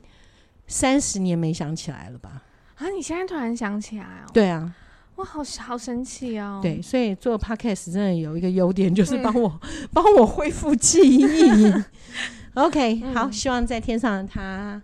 [0.67, 2.43] 三十年没想起来了吧？
[2.75, 4.29] 啊，你现在突然想起来哦？
[4.33, 4.73] 对啊，
[5.15, 6.59] 哇，好好神奇哦！
[6.61, 9.59] 对，所以做 podcast 真的有一个优点，就是帮我
[9.93, 11.73] 帮、嗯、 我恢复记忆。
[12.55, 14.81] OK，、嗯、好，希望在天上的他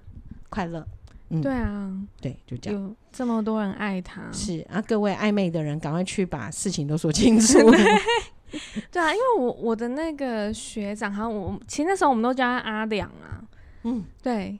[0.49, 0.87] 快乐。
[1.33, 1.89] 嗯、对啊，
[2.19, 2.81] 对，就这样。
[2.81, 7.57] 有这么多人爱他，是啊，各位暧昧的人，赶快去把事情都说清楚。
[8.91, 13.39] 对啊，因为我我的那个学长，好像我其实那时候我们都叫他阿良啊。
[13.83, 14.59] 嗯，对，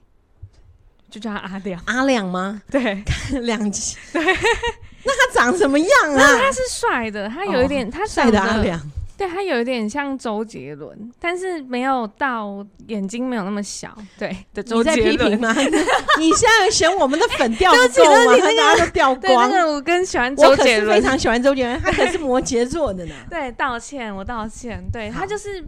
[1.10, 1.80] 就叫他阿良。
[1.84, 2.62] 阿良吗？
[2.70, 3.04] 对，
[3.42, 3.98] 两集。
[4.14, 6.38] 对，那他长什么样啊？
[6.38, 8.80] 他是帅的，他有一点，哦、他帅的阿良。
[9.22, 13.96] 对，他有一点像周杰伦，但是没有到眼睛没有那么小。
[14.18, 15.38] 对的，周杰伦。
[15.38, 15.54] 吗？
[16.18, 18.36] 你现在嫌我们的粉掉不够吗？
[18.36, 19.20] 大家都掉光。
[19.20, 23.14] 对，那个我更喜欢周杰伦，非常喜欢周杰伦，他可是摩羯座的呢。
[23.30, 24.84] 对，道歉，我道歉。
[24.92, 25.64] 对，他就是，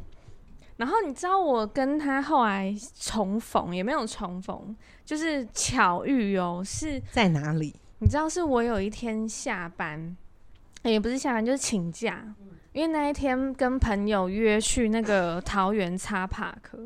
[0.78, 7.72] 然后你知道我跟他后来重逢，也没有重逢，就是巧遇哦，是在哪里？
[8.00, 10.16] 你知道，是我有一天下班，
[10.82, 12.34] 也不是下班，就是请假。
[12.74, 16.76] 因为那一天跟朋友约去那个桃园叉帕克，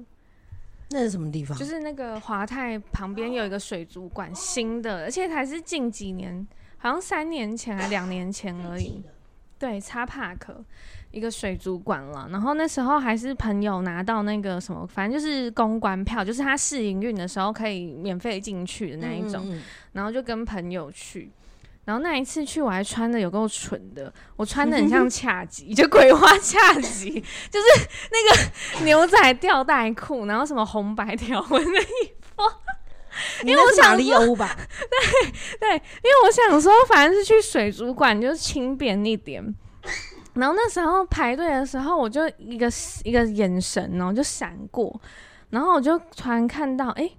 [0.90, 1.57] 那是什么地方？
[1.57, 6.46] 就是那个华泰旁边有一个水族馆，新的，而且还是近几年，
[6.77, 9.03] 好像三年前还两年前而已。
[9.59, 10.62] 对，叉帕克
[11.11, 12.29] 一个水族馆了。
[12.31, 19.59] 然后那时候还是朋友拿到那个什么，反正就是公关票，就是他试营运的时候可以免费进去的那一种。
[19.92, 21.31] 然后就跟朋友去。
[21.88, 27.09] 然后那一次去，我还穿的有够蠢的，我穿的 很像恰吉，就鬼花恰吉，
[27.48, 28.37] 就是那
[28.77, 32.42] 个牛仔吊带裤，然后什么红白条纹的衣服。
[33.42, 34.46] 因为我想说，对
[35.59, 39.42] 对，因为我想说，反正是去水族馆，就是轻便一点。
[40.35, 42.70] 然后那时候排队的时候，我就一个
[43.03, 45.01] 一个眼神然后就闪过，
[45.48, 47.11] 然后我就突然看到，哎，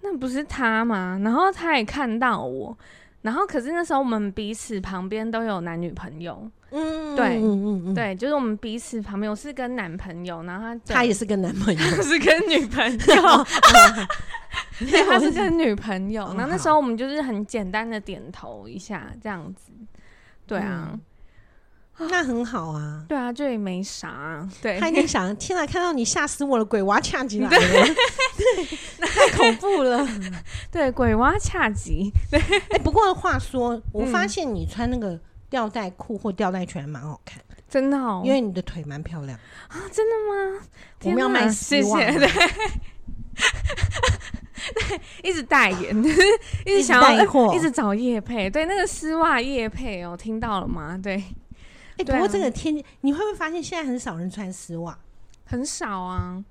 [0.00, 1.20] 那不是他吗？
[1.22, 2.76] 然后他也看到我。
[3.24, 13.46] 然后，可是那时候我们彼此旁边都有男女朋友，嗯，对，嗯嗯对，就是我们彼此旁边，我是跟男朋友，然后他他也是跟男朋友，他 是跟女朋友，
[14.90, 16.26] 对，他是跟女朋友。
[16.36, 19.72] 然后那时候我们就是很简单的点头一下，这样子，
[20.46, 20.90] 对啊。
[20.92, 21.00] 嗯
[21.96, 24.48] 那很好啊，对啊，这也没啥、啊。
[24.60, 27.56] 对，他一定想， 天哪，看到你吓死我了，鬼娃恰吉来了，
[28.36, 30.06] 对，太恐怖了。
[30.72, 32.10] 对，鬼娃恰吉。
[32.30, 40.16] 对，哎、欸，不过话说，我发现你穿那个吊带裤或吊带裙还蛮好看，真的哦，因为你的腿蛮漂亮啊，真的
[40.58, 40.66] 吗？
[41.04, 42.28] 我们要卖丝袜，对，对，
[45.22, 45.96] 一直代言，
[46.66, 50.98] 一直想要一直找叶配，对，那个丝袜叶配哦，听到了吗？
[51.00, 51.22] 对。
[51.96, 54.98] 哎、欸，不过这个天你会不会发现现在很少人穿丝袜？
[55.44, 56.42] 很少啊，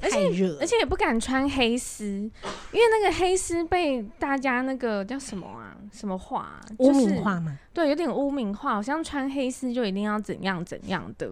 [0.00, 5.76] 太热，而且也不敢穿黑丝，因为那个黑丝被大家那个叫什么啊？
[5.92, 6.60] 什么化、啊？
[6.78, 7.58] 污名化吗？
[7.72, 11.30] 对，有点污名化，好像穿黑丝就一定要怎样怎样的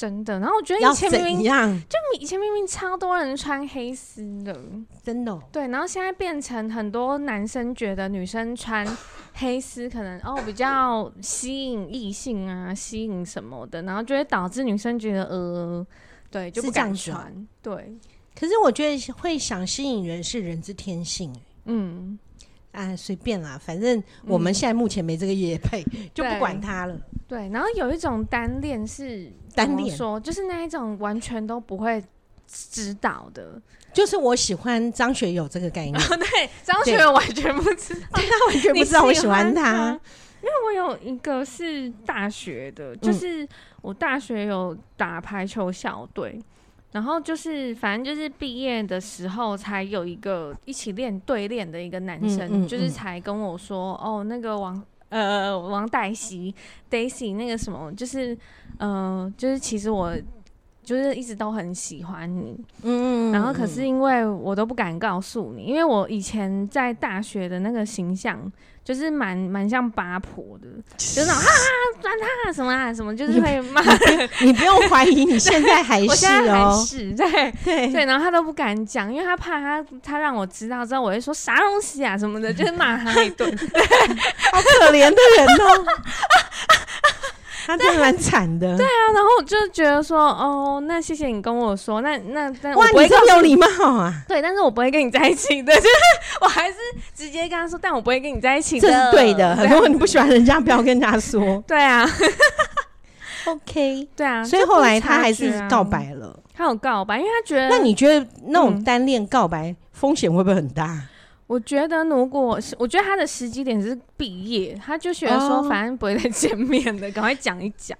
[0.00, 0.40] 真的。
[0.40, 4.58] 然后我觉得以前明明样就以前明明超多人穿黑丝的，
[5.02, 5.42] 真的、哦。
[5.52, 8.86] 对，然后现在变成很多男生觉得女生穿
[9.34, 15.86] 黑丝可能哦比较吸引异性啊，吸引什么的，然后就会导致女生觉得呃，
[16.30, 17.46] 对，就不敢穿。
[17.60, 17.94] 对。
[18.34, 21.30] 可是我觉得会想吸引人是人之天性，
[21.66, 22.18] 嗯。
[22.72, 26.96] 啊，随便啦，反正我们现在目前没这个业配，嗯、 就不管它了。
[27.26, 32.02] 对，然后有一种单恋是单恋，说就是那一种完全都不会
[32.46, 33.60] 知道的，
[33.92, 35.96] 就是我喜欢张学友这个概念。
[35.98, 39.98] 哦、对，张学友完全不知道，对他完全不知道我喜欢他，
[40.42, 43.46] 因为我有一个是大学的，就是
[43.82, 46.40] 我大学有打排球校队。
[46.92, 56.54] 然后就是，反正就是毕业的时候才有一个一起练对练的一个男生，嗯嗯嗯、就是才跟我说，哦，那个王呃王黛西
[56.90, 58.36] Daisy 那个什么，就是
[58.78, 60.12] 呃就是其实我
[60.82, 68.50] 就是一直都很喜欢你，嗯，然后可是因为我都不敢告诉你，因为我以前在大学的那个形象。
[68.90, 70.66] 就是蛮蛮像八婆的，
[70.98, 72.12] 就是那种哈哈转
[72.44, 73.80] 他什么啊什么，就是会骂。
[74.40, 83.48] 你不用怀疑，你现在还 是哦，是对 对对，然后他都不敢讲，因为他怕他他让我知道之后，我会说啥东西啊什么的，就是骂他一顿。
[84.50, 85.86] 好可怜的人哦。
[87.66, 95.88] 他真的蛮惨的，对啊，然后我就觉得说，哦，那谢谢你跟我说，那那但哇，你这么有礼貌啊， 对，但是我不会跟你在一起的，就是
[96.40, 96.76] 我还是
[97.14, 99.56] 直接跟他说，但我不会跟你在一起的，这是对的。
[99.56, 101.62] 对，如果你不喜欢人家，不要跟他说。
[101.66, 102.08] 对啊
[103.46, 111.02] ，OK，对啊，所以后来他还是告白了，他有告白，因为他觉得，那你觉得那种单恋告白风险会不会很大？
[111.50, 117.98] 我觉得，如果是我觉得他的时机点是毕业，他就觉得说，反正不会再见面的，赶、哦、快讲一讲。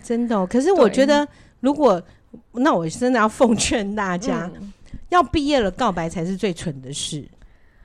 [0.00, 1.26] 真的、哦，可是我觉得，
[1.58, 2.00] 如果
[2.52, 4.72] 那我真的要奉劝大家，嗯、
[5.08, 7.28] 要毕业了告白才是最蠢的事。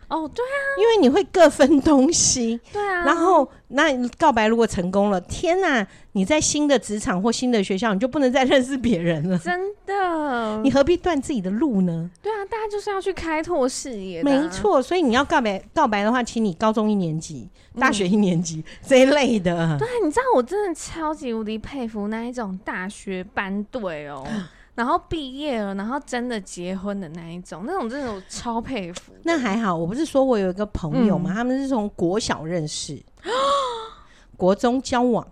[0.09, 3.03] 哦，对啊，因为你会各分东西，对啊。
[3.03, 5.85] 然后，那告白如果成功了，天哪！
[6.13, 9.37] 你在新的职场或新的学校，你就不能再认识别人了。
[9.37, 12.09] 真的，你何必断自己的路呢？
[12.23, 14.23] 对啊，大家就是要去开拓视野。
[14.23, 17.47] 没错，所以你要告白告白的话，请你高中一年级、
[17.79, 19.77] 大学一年级、嗯、这一类的。
[19.77, 24.25] 对，你知道我真的超级无敌佩服那一种大学班队哦。
[24.77, 29.11] 然后毕业了，然后真的结婚的那一种，那种真的我超佩服。
[29.23, 33.01] 那还好，我不是说我有一个朋友嘛，嗯、他们是从国小认识，
[34.37, 35.27] 国中交往，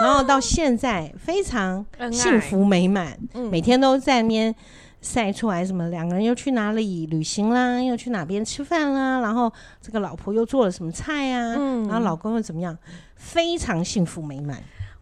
[0.00, 4.54] 然后到现在非常幸福美满，嗯、每天都在那边
[5.02, 12.74] 晒出来什么两个人又去哪里旅行啦，又去哪边吃饭啦，然后这个老婆又做了什么菜啊，嗯、然后老公又怎么样，
[13.14, 14.56] 非常幸福美满。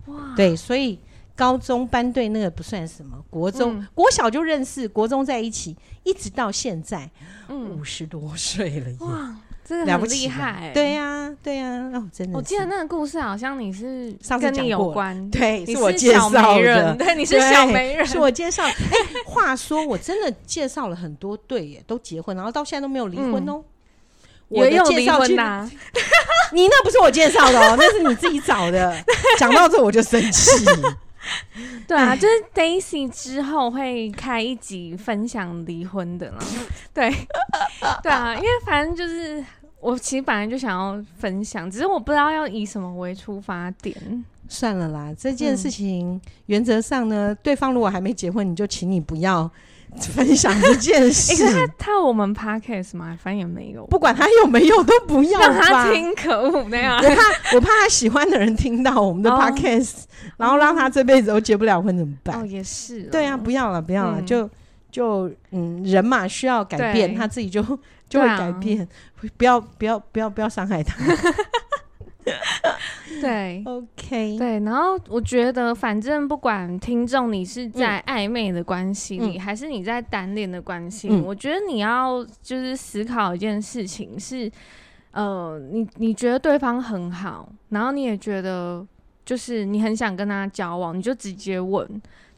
[0.06, 0.98] 哇，对，所以。
[1.38, 7.08] 高中班队那个不算什么，国中、嗯、国小就认识，国中在一起，一直到现在，
[7.48, 18.64] 五十、嗯、多岁了，哇，这个很厉害，对呀、啊，对呀、啊，哦，真的，我记得那个故事好像你是跟你有关，对，是我介绍的， 对，你是小媒人，是我介绍。
[18.64, 23.64] 哎、欸，话说我真的介绍了很多对耶，都结婚，然后到现在都没有离婚哦、喔。
[24.48, 25.70] 嗯、我的介绍去，啊、
[26.52, 29.00] 你那不是我介绍的哦、喔，那是你自己找的。
[29.38, 30.64] 讲到这我就生气。
[31.86, 36.38] 对啊，就是 Daisy 之后会开一集分享离婚的啦。
[36.94, 37.10] 对，
[38.02, 39.44] 对啊，因为反正就是
[39.80, 44.24] 我其实本来就想要分享，只是我不知道要以什么为出发点。
[44.48, 49.50] 算了啦，这件事情原则上呢，嗯、对方如果还没结婚，你就请你不要。
[50.12, 53.18] 分享这件事，欸、他他有我们 podcast 吗？
[53.22, 56.96] 反正也没有，不管他有没有都不要让他听，可恶那样。
[56.96, 60.06] 我怕我怕他喜欢的人听到我们的 podcast，、哦、
[60.38, 62.40] 然后让他这辈子都结不了婚怎么办？
[62.40, 63.02] 哦，也是。
[63.04, 64.48] 对啊，不要了，不要了，嗯、就
[64.90, 67.62] 就嗯，人嘛需要改变，他自己就
[68.08, 68.88] 就会改变，啊、
[69.36, 70.96] 不要不要不要不要伤害他。
[73.20, 84.50] 对，OK，对，然后我觉得，反正不管听众你是在暧昧的关系里，嗯、还是你在单恋的关系，嗯、我觉得你要就是思考一件事情是，
[85.12, 88.86] 呃，你你觉得对方很好，然后你也觉得
[89.24, 91.86] 就是你很想跟他交往，你就直接问。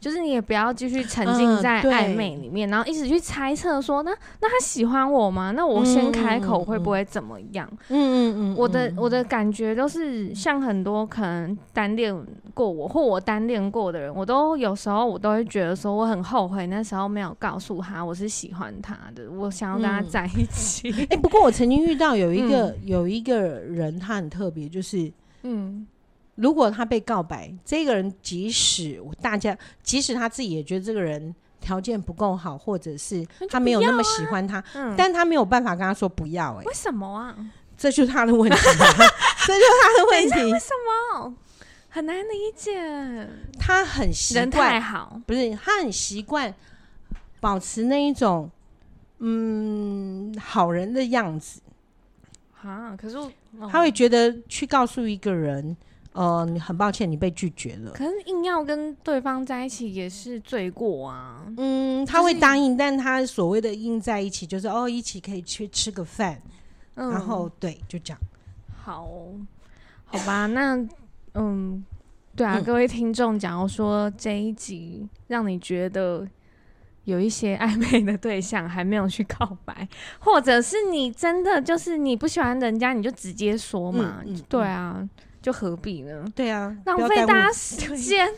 [0.01, 4.11] 就是你也不要继续沉浸在暧昧里面，嗯、然后一直去猜测说，那
[4.41, 5.51] 那他喜欢我吗？
[5.51, 7.69] 那我先开口会不会怎么样？
[7.89, 12.11] 嗯嗯嗯，我的我的感觉都是像很多可能单恋
[12.55, 20.91] 过我或我单恋过的人，我都有时候我都会觉得说我很后悔那时候没有告诉他我是喜欢他的，我想要跟他在一起。
[20.91, 25.11] 哎、嗯欸，不过我曾经遇到有一个、嗯、有一个人，他很特别，就是
[25.43, 25.85] 嗯。
[26.41, 36.61] 如果他被告白，这个人即使大家，即使他自己也觉得这个人条件不够好，或者是他没有那么喜欢他，啊嗯、但他没有办法跟他说不要、欸。
[36.61, 37.35] 哎，为什么啊？
[37.77, 40.51] 这就是他的问题， 这就是他的问题。
[40.51, 40.69] 为什
[41.13, 41.35] 么？
[41.89, 43.27] 很难理解。
[43.59, 46.53] 他很习惯，人太好，不是他很习惯
[47.39, 48.49] 保持那一种
[49.19, 51.59] 嗯好人的样子。
[52.61, 53.31] 啊，可是、哦、
[53.71, 55.75] 他会觉得去告诉一个人，
[56.13, 57.91] 呃，你很抱歉，你被拒绝了。
[57.91, 61.45] 可是硬要跟对方在一起也是罪过啊。
[61.57, 66.41] 嗯，他会答应，就是、但他所谓的硬在一起，就是哦，一起可以去吃个饭，
[66.95, 68.19] 嗯、然后对，就这样。
[68.75, 69.07] 好，
[70.05, 70.75] 好吧，那
[71.35, 71.83] 嗯，
[72.35, 76.27] 对啊，嗯、各位听众，假如说这一集让你觉得。
[77.05, 79.89] 有一些暧昧的对象还没有去告白，
[80.19, 84.21] 或者是你真的就是你不喜欢人家，你就直接说嘛。
[84.23, 85.09] 嗯嗯、对啊，
[85.41, 86.25] 就何必呢？
[86.35, 88.31] 对啊，浪费大家时间。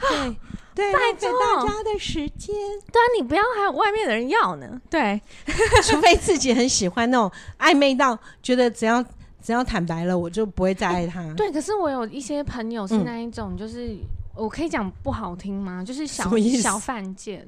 [0.00, 0.36] 对
[0.74, 2.54] 对， 浪费大家的时间。
[2.92, 4.80] 对啊，你不要还有外面的人要呢。
[4.88, 5.20] 对，
[5.82, 9.02] 除非自己很喜欢那种暧昧到觉得只要
[9.42, 11.22] 只要坦白了，我就不会再爱他。
[11.34, 14.00] 对，可是我有一些朋友是那一种，就是、嗯、
[14.36, 15.84] 我可以讲不好听吗？
[15.84, 16.30] 就是小
[16.60, 17.46] 小犯贱。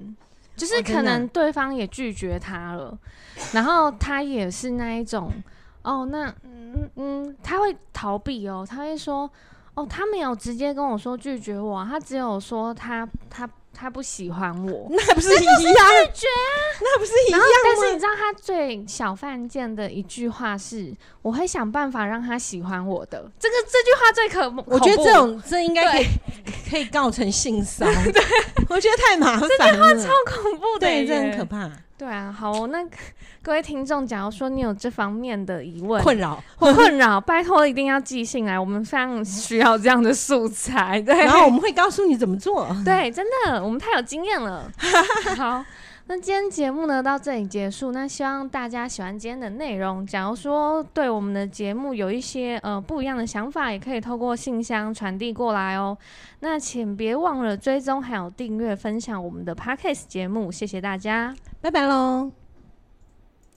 [0.57, 2.99] 就是可能对方也拒绝他了，
[3.53, 5.33] 然后他也是那一种，
[5.83, 9.31] 哦，那嗯嗯，他会逃避哦，他会说，
[9.75, 13.49] 哦，他没有直接跟我说拒绝我，他只有说他他。
[13.73, 15.55] 他不喜欢我，那不是一样？
[16.13, 16.53] 拒绝啊，
[16.83, 17.47] 那不是一样吗？
[17.65, 26.07] 但是你知道他最小犯贱的一句话是：“我会想办法让他喜欢我的。”这个这句话最可，我觉得这种这应该可以
[26.69, 27.95] 可以告成性骚扰。
[28.13, 28.23] 对，
[28.69, 29.49] 我觉得太麻烦了。
[29.49, 31.71] 这句话超恐怖的，对，这很可怕。
[32.01, 32.83] 对啊，好，那
[33.45, 40.99] 各位听众，假如说你有这方面的疑问、困扰或困扰，拜托一定要寄信来，我们非常需要这样的素材。
[41.03, 42.75] 对，然后我们会告诉你怎么做。
[42.87, 44.73] 对，真的，我们太有经验了。
[45.37, 45.63] 好，
[46.11, 47.93] 那今天节目呢到这里结束。
[47.93, 50.05] 那希望大家喜欢今天的内容。
[50.05, 55.97] 假如说对我们的节目有一些呃不一样的想法，也可以透过信箱传递过来哦。
[56.41, 61.33] 那请别忘了追踪还有订阅分享我们的 Podcast 节目，谢谢大家。
[61.61, 62.40] 拜拜喽。